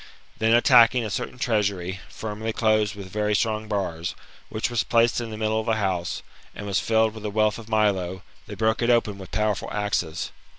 Then 0.39 0.53
attacking 0.55 1.05
a 1.05 1.11
certain 1.11 1.37
treaaiury, 1.37 1.99
firmly 2.09 2.51
closed 2.53 2.95
with 2.95 3.11
very 3.11 3.35
strong 3.35 3.67
bars, 3.67 4.15
which 4.49 4.71
was 4.71 4.83
placed 4.83 5.21
in 5.21 5.29
the 5.29 5.37
middle 5.37 5.59
of 5.59 5.67
the 5.67 5.73
house, 5.75 6.23
and 6.55 6.65
was 6.65 6.79
filled 6.79 7.13
with 7.13 7.21
the 7.21 7.29
wealth 7.29 7.59
of 7.59 7.69
Milo, 7.69 8.23
they 8.47 8.55
broke 8.55 8.81
it 8.81 8.89
open 8.89 9.19
with 9.19 9.29
powerful 9.29 9.69
axes. 9.71 10.31